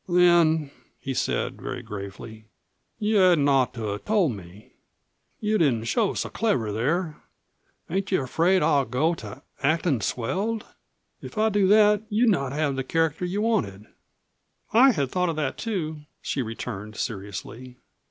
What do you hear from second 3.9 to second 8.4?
told me. You didn't show so clever there. Ain't you